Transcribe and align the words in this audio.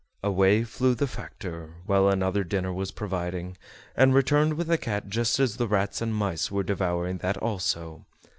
Away 0.23 0.63
flew 0.63 0.95
the 0.95 1.05
factor, 1.05 1.75
while 1.85 2.09
another 2.09 2.43
dinner 2.43 2.73
was 2.73 2.89
providing, 2.89 3.55
and 3.95 4.15
returned 4.15 4.55
with 4.55 4.65
the 4.65 4.79
cat 4.79 5.09
just 5.09 5.39
as 5.39 5.57
the 5.57 5.67
rats 5.67 6.01
and 6.01 6.11
mice 6.11 6.49
were 6.49 6.63
devouring 6.63 7.19
that 7.19 7.37
also. 7.37 8.03